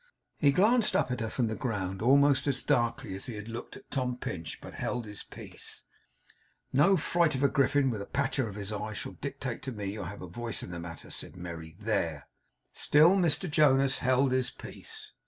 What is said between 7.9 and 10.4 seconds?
with a patch over his eye shall dictate to me or have a